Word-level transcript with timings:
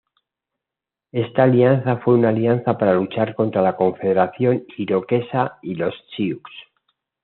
Esta 1.11 1.43
alianza 1.43 1.97
fue 1.97 2.15
una 2.15 2.29
alianza 2.29 2.75
para 2.75 2.95
luchar 2.95 3.35
contra 3.35 3.61
la 3.61 3.75
Confederación 3.75 4.65
Iroquesa 4.77 5.59
y 5.61 5.75
los 5.75 5.93
Sioux. 6.15 6.41